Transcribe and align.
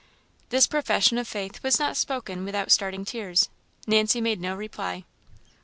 This 0.49 0.65
profession 0.65 1.19
of 1.19 1.27
faith 1.27 1.61
was 1.61 1.77
not 1.77 1.95
spoken 1.95 2.43
without 2.43 2.71
starting 2.71 3.05
tears. 3.05 3.49
Nancy 3.85 4.19
made 4.19 4.41
no 4.41 4.55
reply. 4.55 5.03